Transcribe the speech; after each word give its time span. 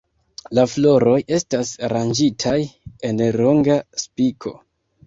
La 0.59 0.63
floroj 0.71 1.17
estas 1.37 1.75
aranĝitaj 1.89 2.59
en 3.11 3.25
longa 3.39 3.79
spiko. 4.07 4.61